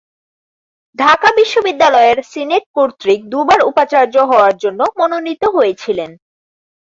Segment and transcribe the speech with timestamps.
[0.99, 6.11] ঢাকা বিশ্ববিদ্যালয়ের সিনেট কর্তৃক দুবার উপাচার্য হওয়ার জন্য মনোনীত হয়েছিলেন।